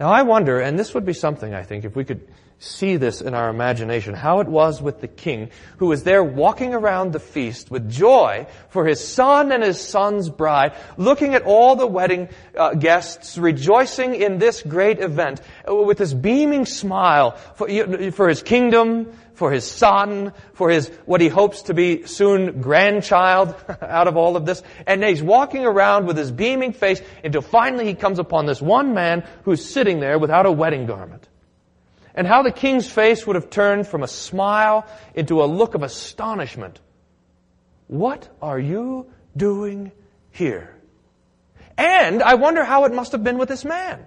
Now 0.00 0.10
I 0.10 0.22
wonder, 0.22 0.58
and 0.58 0.76
this 0.76 0.92
would 0.94 1.06
be 1.06 1.12
something 1.12 1.54
I 1.54 1.62
think 1.62 1.84
if 1.84 1.94
we 1.94 2.04
could 2.04 2.26
see 2.62 2.96
this 2.96 3.20
in 3.20 3.34
our 3.34 3.50
imagination, 3.50 4.14
how 4.14 4.40
it 4.40 4.46
was 4.46 4.80
with 4.80 5.00
the 5.00 5.08
king 5.08 5.50
who 5.78 5.86
was 5.86 6.04
there 6.04 6.22
walking 6.22 6.74
around 6.74 7.12
the 7.12 7.18
feast 7.18 7.70
with 7.70 7.90
joy 7.90 8.46
for 8.68 8.86
his 8.86 9.04
son 9.06 9.50
and 9.50 9.64
his 9.64 9.80
son's 9.80 10.30
bride, 10.30 10.72
looking 10.96 11.34
at 11.34 11.42
all 11.42 11.74
the 11.74 11.86
wedding 11.86 12.28
uh, 12.56 12.74
guests, 12.74 13.36
rejoicing 13.36 14.14
in 14.14 14.38
this 14.38 14.62
great 14.62 15.00
event 15.00 15.40
uh, 15.68 15.74
with 15.74 15.98
this 15.98 16.14
beaming 16.14 16.64
smile 16.64 17.32
for, 17.56 17.68
for 18.12 18.28
his 18.28 18.44
kingdom, 18.44 19.12
for 19.34 19.50
his 19.50 19.68
son, 19.68 20.32
for 20.52 20.70
his, 20.70 20.88
what 21.04 21.20
he 21.20 21.26
hopes 21.26 21.62
to 21.62 21.74
be 21.74 22.06
soon 22.06 22.60
grandchild 22.60 23.56
out 23.82 24.06
of 24.06 24.16
all 24.16 24.36
of 24.36 24.46
this. 24.46 24.62
And 24.86 25.02
he's 25.02 25.22
walking 25.22 25.64
around 25.64 26.06
with 26.06 26.16
his 26.16 26.30
beaming 26.30 26.74
face 26.74 27.02
until 27.24 27.42
finally 27.42 27.86
he 27.86 27.94
comes 27.94 28.20
upon 28.20 28.46
this 28.46 28.62
one 28.62 28.94
man 28.94 29.26
who's 29.42 29.64
sitting 29.64 29.98
there 29.98 30.18
without 30.20 30.46
a 30.46 30.52
wedding 30.52 30.86
garment 30.86 31.28
and 32.14 32.26
how 32.26 32.42
the 32.42 32.52
king's 32.52 32.90
face 32.90 33.26
would 33.26 33.36
have 33.36 33.50
turned 33.50 33.86
from 33.86 34.02
a 34.02 34.08
smile 34.08 34.86
into 35.14 35.42
a 35.42 35.46
look 35.46 35.74
of 35.74 35.82
astonishment. 35.82 36.80
What 37.86 38.28
are 38.40 38.58
you 38.58 39.10
doing 39.36 39.92
here? 40.30 40.74
And 41.76 42.22
I 42.22 42.34
wonder 42.34 42.64
how 42.64 42.84
it 42.84 42.94
must 42.94 43.12
have 43.12 43.24
been 43.24 43.38
with 43.38 43.48
this 43.48 43.64
man. 43.64 44.06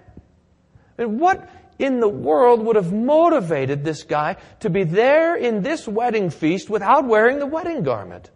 And 0.98 1.20
what 1.20 1.48
in 1.78 2.00
the 2.00 2.08
world 2.08 2.64
would 2.64 2.76
have 2.76 2.92
motivated 2.92 3.84
this 3.84 4.02
guy 4.02 4.36
to 4.60 4.70
be 4.70 4.84
there 4.84 5.36
in 5.36 5.62
this 5.62 5.86
wedding 5.86 6.30
feast 6.30 6.70
without 6.70 7.06
wearing 7.06 7.38
the 7.38 7.46
wedding 7.46 7.82
garment? 7.82 8.30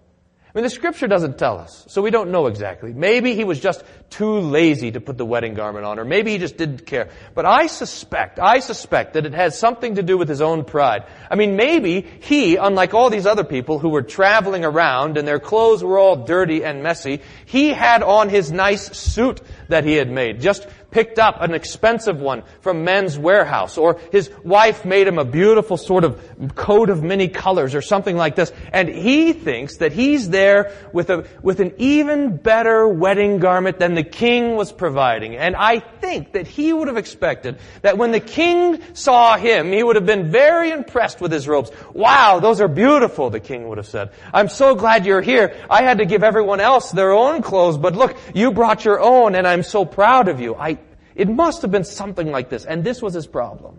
I 0.53 0.59
mean, 0.59 0.65
the 0.65 0.71
scripture 0.71 1.07
doesn't 1.07 1.39
tell 1.39 1.59
us, 1.59 1.85
so 1.87 2.03
we 2.03 2.11
don't 2.11 2.33
know 2.33 2.49
exactly. 2.49 2.93
Maybe 2.93 3.37
he 3.37 3.45
was 3.45 3.61
just 3.61 3.85
too 4.11 4.41
lazy 4.41 4.91
to 4.91 5.01
put 5.01 5.17
the 5.17 5.25
wedding 5.25 5.55
garment 5.55 5.87
on, 5.87 6.01
or 6.01 6.05
maybe 6.05 6.33
he 6.33 6.39
just 6.39 6.57
didn't 6.57 6.87
care. 6.87 7.09
But 7.37 7.47
I 7.47 7.69
suspect, 7.69 8.41
I 8.41 8.59
suspect 8.59 9.13
that 9.13 9.27
it 9.27 9.33
has 9.33 9.57
something 9.57 9.95
to 9.95 10.03
do 10.03 10.19
with 10.19 10.29
his 10.29 10.41
own 10.41 10.65
pride. 10.65 11.05
I 11.31 11.37
mean, 11.37 11.55
maybe 11.55 12.01
he, 12.01 12.57
unlike 12.57 12.95
all 12.95 13.11
these 13.11 13.27
other 13.27 13.45
people 13.45 13.79
who 13.79 13.91
were 13.91 14.03
traveling 14.03 14.65
around 14.65 15.19
and 15.19 15.29
their 15.29 15.39
clothes 15.39 15.85
were 15.85 16.01
all 16.01 16.17
dirty 16.17 16.65
and 16.65 16.83
messy, 16.83 17.21
he 17.47 17.69
had 17.69 18.03
on 18.03 18.29
his 18.29 18.51
nice 18.51 18.99
suit 18.99 19.41
that 19.69 19.85
he 19.85 19.95
had 19.95 20.11
made. 20.11 20.41
Just 20.41 20.67
picked 20.91 21.19
up 21.19 21.41
an 21.41 21.55
expensive 21.55 22.21
one 22.21 22.43
from 22.61 22.85
Men's 22.85 23.17
Wearhouse, 23.17 23.79
or 23.79 24.01
his 24.13 24.31
wife 24.45 24.85
made 24.85 25.07
him 25.07 25.19
a 25.19 25.25
beautiful 25.25 25.77
sort 25.77 26.05
of 26.05 26.21
coat 26.55 26.91
of 26.91 27.03
many 27.03 27.29
colors 27.29 27.75
or 27.75 27.83
something 27.83 28.17
like 28.17 28.37
this, 28.37 28.53
and 28.73 28.89
he 28.89 29.33
thinks 29.33 29.79
that 29.79 29.93
he's 29.93 30.31
there 30.31 30.73
with 30.93 31.11
a, 31.11 31.27
with 31.43 31.61
an 31.61 31.73
even 31.79 32.37
better 32.37 32.89
wedding 32.89 33.39
garment 33.39 33.79
than 33.79 33.95
the 33.95 34.03
king 34.03 34.57
was 34.57 34.73
providing. 34.73 35.37
And 35.37 35.57
I 35.57 35.81
think 35.81 36.33
that 36.33 36.47
he 36.47 36.73
would 36.73 36.89
have 36.89 36.97
expected 36.97 37.59
that 37.83 37.99
when 37.99 38.13
the 38.13 38.21
king 38.21 38.83
saw 38.95 39.37
him, 39.37 39.73
he 39.73 39.83
would 39.83 39.97
have 39.97 40.07
been 40.07 40.31
very 40.31 40.71
impressed 40.71 41.21
with 41.21 41.33
his 41.33 41.47
robes. 41.47 41.71
Wow, 41.95 42.41
those 42.41 42.61
are 42.61 42.69
beautiful, 42.69 43.31
the 43.31 43.41
king 43.41 43.69
would 43.69 43.79
have 43.79 43.87
said. 43.87 44.11
I'm 44.33 44.49
so 44.49 44.75
glad 44.75 45.07
you're 45.07 45.21
here. 45.21 45.57
I 45.69 45.83
had 45.83 45.99
to 45.99 46.07
give 46.07 46.23
everyone 46.23 46.61
else 46.61 46.91
their 46.91 47.13
own 47.13 47.43
clothes, 47.43 47.79
but 47.79 47.95
look, 47.95 48.17
you 48.35 48.53
brought 48.53 48.85
your 48.85 49.01
own 49.01 49.35
and 49.35 49.47
I'm 49.47 49.63
so 49.63 49.85
proud 49.85 50.29
of 50.29 50.41
you. 50.41 50.55
I, 50.55 50.79
it 51.21 51.29
must 51.29 51.61
have 51.61 51.71
been 51.71 51.85
something 51.85 52.31
like 52.31 52.49
this. 52.49 52.65
And 52.65 52.83
this 52.83 53.03
was 53.03 53.13
his 53.13 53.27
problem. 53.27 53.79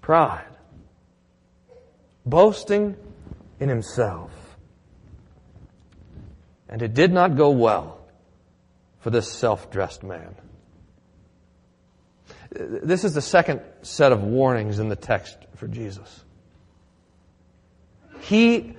Pride. 0.00 0.48
Boasting 2.26 2.96
in 3.60 3.68
himself. 3.68 4.32
And 6.68 6.82
it 6.82 6.92
did 6.92 7.12
not 7.12 7.36
go 7.36 7.50
well 7.50 8.00
for 8.98 9.10
this 9.10 9.30
self-dressed 9.30 10.02
man. 10.02 10.34
This 12.50 13.04
is 13.04 13.14
the 13.14 13.22
second 13.22 13.60
set 13.82 14.10
of 14.10 14.24
warnings 14.24 14.80
in 14.80 14.88
the 14.88 14.96
text 14.96 15.36
for 15.54 15.68
Jesus. 15.68 16.24
He, 18.22 18.74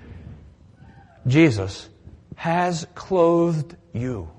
Jesus, 1.26 1.88
has 2.36 2.86
clothed 2.96 3.78
you 3.94 4.30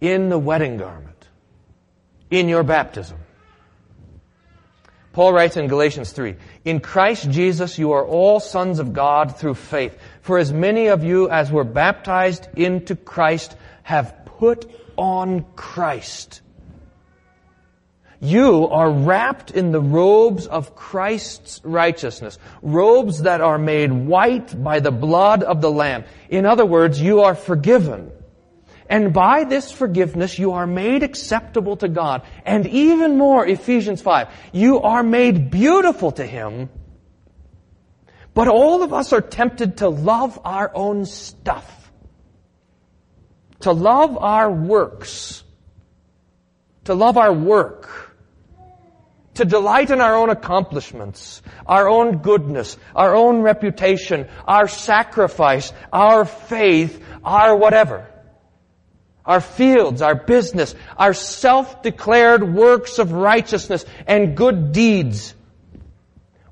in 0.00 0.28
the 0.28 0.38
wedding 0.38 0.76
garment, 0.76 1.28
in 2.30 2.48
your 2.48 2.62
baptism. 2.62 3.18
Paul 5.12 5.32
writes 5.32 5.56
in 5.56 5.66
Galatians 5.66 6.12
3, 6.12 6.36
In 6.64 6.80
Christ 6.80 7.30
Jesus 7.30 7.78
you 7.78 7.92
are 7.92 8.06
all 8.06 8.38
sons 8.38 8.78
of 8.78 8.92
God 8.92 9.36
through 9.36 9.54
faith. 9.54 9.98
For 10.22 10.38
as 10.38 10.52
many 10.52 10.86
of 10.86 11.02
you 11.02 11.28
as 11.28 11.50
were 11.50 11.64
baptized 11.64 12.46
into 12.56 12.94
Christ 12.94 13.56
have 13.82 14.24
put 14.24 14.70
on 14.96 15.44
Christ. 15.56 16.42
You 18.20 18.68
are 18.68 18.90
wrapped 18.90 19.50
in 19.50 19.72
the 19.72 19.80
robes 19.80 20.46
of 20.46 20.76
Christ's 20.76 21.60
righteousness, 21.64 22.38
robes 22.60 23.22
that 23.22 23.40
are 23.40 23.58
made 23.58 23.90
white 23.90 24.62
by 24.62 24.80
the 24.80 24.90
blood 24.90 25.42
of 25.42 25.62
the 25.62 25.70
Lamb. 25.70 26.04
In 26.28 26.44
other 26.44 26.66
words, 26.66 27.00
you 27.00 27.22
are 27.22 27.34
forgiven. 27.34 28.12
And 28.90 29.12
by 29.12 29.44
this 29.44 29.70
forgiveness, 29.70 30.36
you 30.36 30.54
are 30.54 30.66
made 30.66 31.04
acceptable 31.04 31.76
to 31.76 31.88
God. 31.88 32.22
And 32.44 32.66
even 32.66 33.16
more, 33.16 33.46
Ephesians 33.46 34.02
5, 34.02 34.28
you 34.52 34.80
are 34.80 35.04
made 35.04 35.48
beautiful 35.48 36.10
to 36.10 36.26
Him. 36.26 36.68
But 38.34 38.48
all 38.48 38.82
of 38.82 38.92
us 38.92 39.12
are 39.12 39.20
tempted 39.20 39.76
to 39.76 39.88
love 39.88 40.40
our 40.44 40.72
own 40.74 41.06
stuff. 41.06 41.92
To 43.60 43.70
love 43.70 44.18
our 44.18 44.50
works. 44.50 45.44
To 46.84 46.94
love 46.94 47.16
our 47.16 47.32
work. 47.32 47.88
To 49.34 49.44
delight 49.44 49.92
in 49.92 50.00
our 50.00 50.16
own 50.16 50.30
accomplishments, 50.30 51.40
our 51.64 51.88
own 51.88 52.18
goodness, 52.18 52.76
our 52.96 53.14
own 53.14 53.42
reputation, 53.42 54.26
our 54.48 54.66
sacrifice, 54.66 55.72
our 55.92 56.24
faith, 56.24 57.00
our 57.22 57.54
whatever 57.54 58.09
our 59.30 59.40
fields, 59.40 60.02
our 60.02 60.16
business, 60.16 60.74
our 60.96 61.14
self-declared 61.14 62.42
works 62.42 62.98
of 62.98 63.12
righteousness 63.12 63.84
and 64.08 64.36
good 64.36 64.72
deeds. 64.72 65.34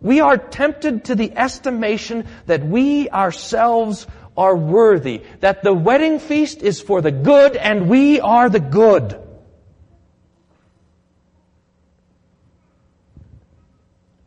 We 0.00 0.20
are 0.20 0.38
tempted 0.38 1.06
to 1.06 1.16
the 1.16 1.36
estimation 1.36 2.28
that 2.46 2.64
we 2.64 3.10
ourselves 3.10 4.06
are 4.36 4.56
worthy, 4.56 5.24
that 5.40 5.64
the 5.64 5.74
wedding 5.74 6.20
feast 6.20 6.62
is 6.62 6.80
for 6.80 7.00
the 7.00 7.10
good 7.10 7.56
and 7.56 7.88
we 7.88 8.20
are 8.20 8.48
the 8.48 8.60
good. 8.60 9.20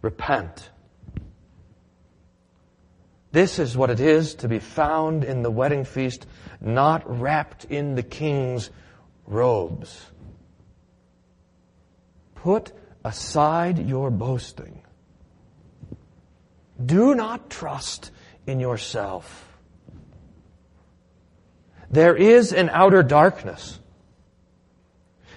Repent. 0.02 0.70
This 3.32 3.60
is 3.60 3.78
what 3.78 3.90
it 3.90 4.02
is 4.02 4.36
to 4.36 4.50
be 4.50 4.60
found 4.60 5.24
in 5.24 5.42
the 5.42 5.52
wedding 5.52 5.86
feast 5.86 6.26
not 6.62 7.20
wrapped 7.20 7.66
in 7.66 7.96
the 7.96 8.04
king's 8.04 8.70
robes. 9.26 10.06
Put 12.36 12.72
aside 13.04 13.88
your 13.88 14.12
boasting 14.12 14.82
Do 16.84 17.14
not 17.16 17.50
trust 17.50 18.12
in 18.48 18.60
yourself. 18.60 19.48
There 21.92 22.16
is 22.16 22.54
an 22.54 22.70
outer 22.70 23.04
darkness. 23.04 23.80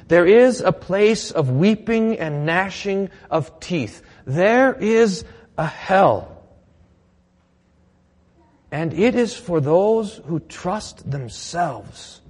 There 0.09 0.27
is 0.27 0.61
a 0.61 0.73
place 0.73 1.31
of 1.31 1.51
weeping 1.51 2.19
and 2.19 2.47
gnashing 2.47 3.11
of 3.31 3.59
teeth. 3.61 4.03
There 4.25 4.73
is 4.75 5.25
a 5.59 5.67
hell. 5.67 6.34
And 8.75 8.93
it 8.93 9.15
is 9.15 9.37
for 9.37 9.61
those 9.61 10.21
who 10.27 10.41
trust 10.41 11.09
themselves 11.09 12.21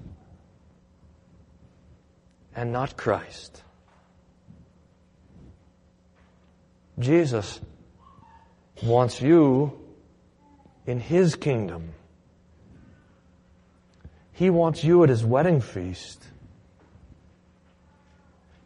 and 2.54 2.70
not 2.70 2.98
Christ. 2.98 3.62
Jesus 6.98 7.62
wants 8.82 9.22
you 9.22 9.72
in 10.84 11.00
His 11.00 11.34
kingdom. 11.34 11.94
He 14.32 14.50
wants 14.50 14.84
you 14.84 15.02
at 15.02 15.08
His 15.08 15.24
wedding 15.24 15.62
feast. 15.62 16.22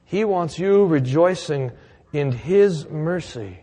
He 0.04 0.24
wants 0.24 0.58
you 0.58 0.84
rejoicing 0.84 1.70
in 2.12 2.32
His 2.32 2.88
mercy. 2.88 3.60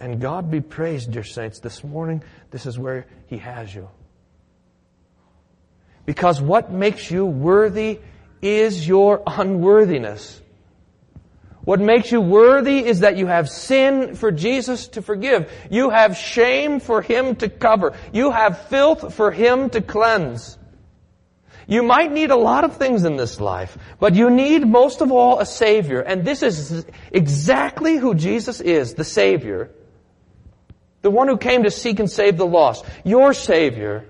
And 0.00 0.18
God 0.20 0.50
be 0.50 0.62
praised, 0.62 1.12
dear 1.12 1.24
saints, 1.24 1.58
this 1.60 1.84
morning, 1.84 2.22
this 2.50 2.64
is 2.64 2.78
where 2.78 3.06
He 3.26 3.36
has 3.36 3.72
you. 3.74 3.88
Because 6.06 6.40
what 6.40 6.72
makes 6.72 7.10
you 7.10 7.26
worthy 7.26 8.00
is 8.40 8.88
your 8.88 9.22
unworthiness. 9.26 10.40
What 11.62 11.78
makes 11.78 12.10
you 12.10 12.22
worthy 12.22 12.78
is 12.78 13.00
that 13.00 13.18
you 13.18 13.26
have 13.26 13.50
sin 13.50 14.14
for 14.14 14.32
Jesus 14.32 14.88
to 14.88 15.02
forgive. 15.02 15.52
You 15.70 15.90
have 15.90 16.16
shame 16.16 16.80
for 16.80 17.02
Him 17.02 17.36
to 17.36 17.50
cover. 17.50 17.92
You 18.12 18.30
have 18.30 18.68
filth 18.68 19.14
for 19.14 19.30
Him 19.30 19.68
to 19.70 19.82
cleanse. 19.82 20.56
You 21.68 21.82
might 21.82 22.10
need 22.10 22.30
a 22.30 22.36
lot 22.36 22.64
of 22.64 22.78
things 22.78 23.04
in 23.04 23.16
this 23.16 23.38
life, 23.38 23.76
but 24.00 24.14
you 24.14 24.30
need 24.30 24.66
most 24.66 25.02
of 25.02 25.12
all 25.12 25.38
a 25.38 25.46
Savior. 25.46 26.00
And 26.00 26.24
this 26.24 26.42
is 26.42 26.86
exactly 27.12 27.98
who 27.98 28.14
Jesus 28.14 28.62
is, 28.62 28.94
the 28.94 29.04
Savior. 29.04 29.70
The 31.02 31.10
one 31.10 31.28
who 31.28 31.36
came 31.36 31.62
to 31.62 31.70
seek 31.70 31.98
and 31.98 32.10
save 32.10 32.36
the 32.36 32.46
lost. 32.46 32.84
Your 33.04 33.32
Savior. 33.32 34.06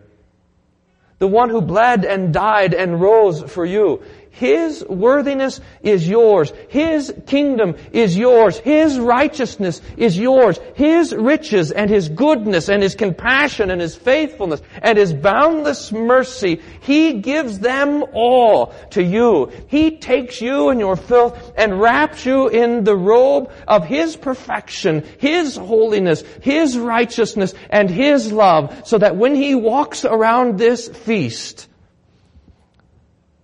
The 1.19 1.29
one 1.29 1.51
who 1.51 1.61
bled 1.61 2.05
and 2.05 2.33
died 2.33 2.75
and 2.75 3.01
rose 3.01 3.43
for 3.43 3.65
you. 3.65 4.03
His 4.31 4.85
worthiness 4.89 5.61
is 5.83 6.09
yours. 6.09 6.53
His 6.69 7.13
kingdom 7.27 7.75
is 7.93 8.17
yours. 8.17 8.59
His 8.59 8.99
righteousness 8.99 9.83
is 9.97 10.17
yours. 10.17 10.59
His 10.75 11.13
riches 11.13 11.73
and 11.73 11.91
His 11.91 12.09
goodness 12.09 12.69
and 12.69 12.83
His 12.83 12.95
compassion 12.95 13.71
and 13.71 13.81
His 13.81 13.97
faithfulness 13.97 14.63
and 14.83 14.97
His 14.97 15.13
boundless 15.13 15.91
mercy, 15.91 16.63
He 16.81 17.15
gives 17.15 17.59
them 17.59 18.05
all 18.13 18.73
to 18.91 19.03
you. 19.03 19.51
He 19.67 19.99
takes 19.99 20.41
you 20.41 20.69
and 20.69 20.79
your 20.79 20.97
filth 20.97 21.53
and 21.57 21.81
wraps 21.81 22.25
you 22.25 22.49
in 22.49 22.85
the 22.85 22.97
robe 22.97 23.51
of 23.67 23.85
His 23.85 24.17
perfection, 24.17 25.05
His 25.19 25.57
holiness, 25.57 26.23
His 26.41 26.79
righteousness, 26.79 27.53
and 27.69 27.91
His 27.91 28.33
love 28.33 28.83
so 28.85 28.97
that 28.99 29.17
when 29.17 29.35
He 29.35 29.55
walks 29.55 30.05
around 30.05 30.57
this 30.57 30.89
feast, 30.89 31.67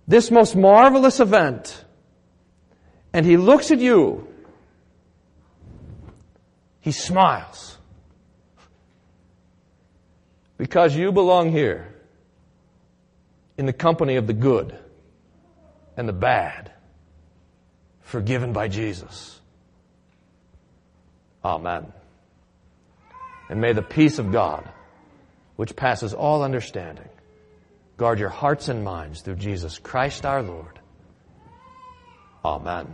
this 0.07 0.31
most 0.31 0.55
marvelous 0.55 1.19
event, 1.19 1.83
and 3.11 3.25
he 3.25 3.37
looks 3.37 3.71
at 3.71 3.79
you, 3.79 4.27
he 6.79 6.91
smiles. 6.91 7.77
Because 10.57 10.95
you 10.95 11.11
belong 11.11 11.51
here 11.51 11.93
in 13.57 13.65
the 13.65 13.73
company 13.73 14.15
of 14.15 14.27
the 14.27 14.33
good 14.33 14.77
and 15.97 16.07
the 16.07 16.13
bad, 16.13 16.71
forgiven 18.01 18.53
by 18.53 18.67
Jesus. 18.67 19.39
Amen. 21.43 21.91
And 23.49 23.61
may 23.61 23.73
the 23.73 23.81
peace 23.81 24.19
of 24.19 24.31
God, 24.31 24.67
which 25.55 25.75
passes 25.75 26.13
all 26.13 26.43
understanding, 26.43 27.09
Guard 27.97 28.19
your 28.19 28.29
hearts 28.29 28.67
and 28.67 28.83
minds 28.83 29.21
through 29.21 29.37
Jesus 29.37 29.79
Christ 29.79 30.25
our 30.25 30.43
Lord. 30.43 30.79
Amen. 32.45 32.93